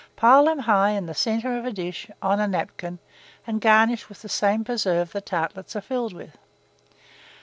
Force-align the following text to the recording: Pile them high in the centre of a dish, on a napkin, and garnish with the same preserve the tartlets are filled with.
Pile 0.15 0.45
them 0.45 0.57
high 0.57 0.89
in 0.93 1.05
the 1.05 1.13
centre 1.13 1.55
of 1.59 1.63
a 1.63 1.71
dish, 1.71 2.09
on 2.23 2.39
a 2.39 2.47
napkin, 2.47 2.97
and 3.45 3.61
garnish 3.61 4.09
with 4.09 4.23
the 4.23 4.29
same 4.29 4.63
preserve 4.63 5.11
the 5.11 5.21
tartlets 5.21 5.75
are 5.75 5.79
filled 5.81 6.13
with. 6.13 6.39